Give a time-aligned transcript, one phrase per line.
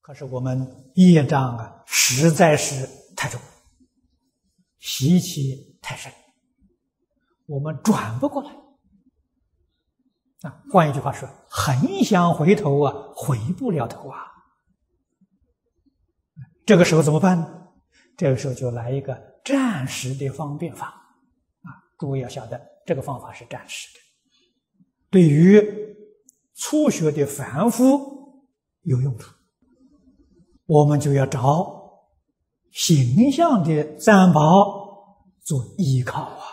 [0.00, 3.40] 可是我们业障啊，实在是太重，
[4.78, 6.12] 习气太深，
[7.46, 8.50] 我们转不过来。
[10.42, 14.26] 啊，换一句话说，很想回头啊，回不了头啊。
[16.64, 17.68] 这个时候怎么办呢？
[18.16, 20.86] 这个时候就来一个暂时的方便法。
[21.62, 24.00] 啊，诸位要晓得，这个方法是暂时的，
[25.10, 25.62] 对于
[26.54, 28.48] 初学的凡夫
[28.82, 29.30] 有用处。
[30.70, 31.98] 我们就要找
[32.70, 36.44] 形象的三宝做依靠啊！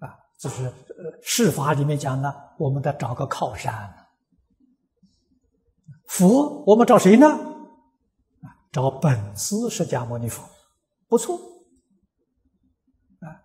[0.00, 0.70] 啊，就是
[1.22, 3.94] 释法里面讲的，我们得找个靠山。
[6.06, 7.26] 佛，我们找谁呢？
[7.28, 10.46] 啊，找本师释迦牟尼佛，
[11.08, 11.34] 不错。
[13.20, 13.40] 啊，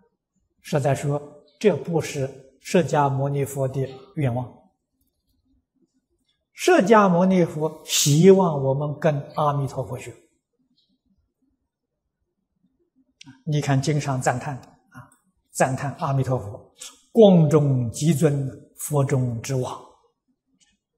[0.59, 1.21] 实在说，
[1.57, 4.60] 这不是释迦牟尼佛的愿望。
[6.63, 10.13] 释迦牟尼佛希望我们跟阿弥陀佛学。
[13.43, 14.55] 你看经上赞叹
[14.91, 15.09] 啊，
[15.49, 16.71] 赞叹阿弥陀佛，
[17.12, 19.76] 光中极尊，佛中之王，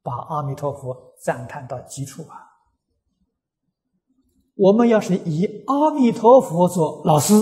[0.02, 2.44] 把阿弥陀佛赞叹到极处啊。
[4.56, 7.36] 我们要是以阿弥陀佛做老师，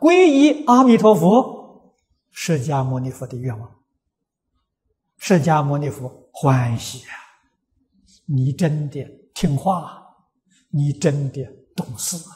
[0.00, 1.92] 皈依阿弥陀佛，
[2.30, 3.77] 释迦牟尼佛的愿望，
[5.18, 6.28] 释迦牟尼佛。
[6.30, 7.12] 欢喜啊！
[8.26, 10.00] 你真的听话，
[10.70, 11.44] 你真的
[11.74, 12.34] 懂事了。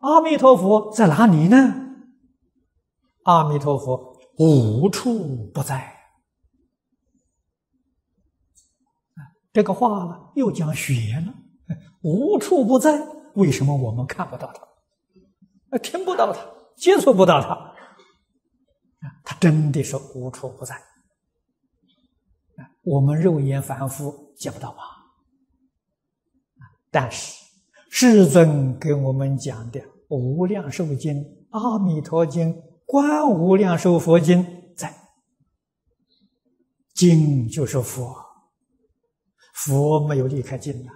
[0.00, 1.56] 阿弥陀佛在哪里呢？
[3.22, 5.94] 阿弥陀佛无处不在。
[9.52, 11.32] 这个话呢又讲学了，
[12.02, 13.00] 无处不在，
[13.36, 15.78] 为什么我们看不到他？
[15.78, 16.40] 听不到他，
[16.76, 17.74] 接触不到他？
[19.24, 20.78] 他真的是无处不在。
[22.82, 24.84] 我们肉眼凡夫见不到啊，
[26.90, 27.34] 但是
[27.90, 31.14] 世尊给我们讲的《无量寿经》
[31.50, 34.44] 《阿弥陀经》《观无量寿佛经》
[34.76, 34.94] 在，
[36.94, 38.14] 经就是佛，
[39.52, 40.94] 佛没有离开经啊，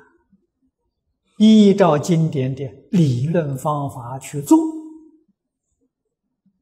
[1.38, 4.56] 依照经典的理论方法去做，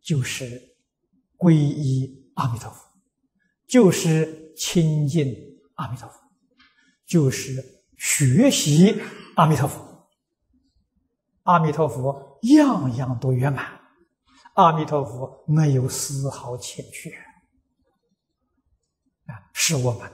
[0.01, 0.75] 就是
[1.37, 2.83] 皈依阿弥陀佛，
[3.67, 4.48] 就是。
[4.59, 5.35] 亲近
[5.75, 6.21] 阿弥陀佛，
[7.07, 7.65] 就是
[7.97, 9.01] 学习
[9.37, 10.09] 阿弥陀佛。
[11.45, 13.81] 阿弥陀佛样样都圆满，
[14.55, 17.11] 阿弥陀佛没有丝毫欠缺，
[19.27, 20.11] 啊，是我们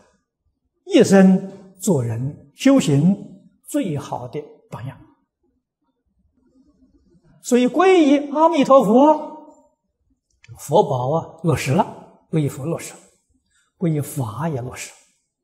[0.84, 3.16] 一生做人修行
[3.64, 4.40] 最好的
[4.70, 5.00] 榜样。
[7.42, 9.48] 所以皈依阿弥陀佛，
[10.58, 13.00] 佛宝啊落实了，皈依佛落实了。
[13.84, 14.90] 皈依法也落实。